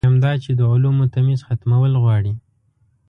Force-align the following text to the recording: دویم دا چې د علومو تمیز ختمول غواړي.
دویم 0.03 0.17
دا 0.25 0.31
چې 0.43 0.51
د 0.59 0.61
علومو 0.71 1.11
تمیز 1.15 1.39
ختمول 1.47 1.93
غواړي. 2.03 2.33